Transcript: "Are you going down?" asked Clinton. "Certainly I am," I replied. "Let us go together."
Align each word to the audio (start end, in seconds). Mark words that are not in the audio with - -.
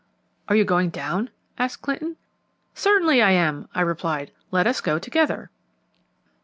"Are 0.47 0.55
you 0.55 0.65
going 0.65 0.89
down?" 0.89 1.29
asked 1.59 1.83
Clinton. 1.83 2.17
"Certainly 2.73 3.21
I 3.21 3.29
am," 3.33 3.69
I 3.75 3.81
replied. 3.81 4.31
"Let 4.49 4.65
us 4.65 4.81
go 4.81 4.97
together." 4.97 5.51